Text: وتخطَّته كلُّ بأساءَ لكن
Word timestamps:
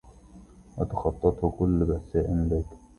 وتخطَّته 0.77 1.51
كلُّ 1.59 1.85
بأساءَ 1.85 2.31
لكن 2.31 2.77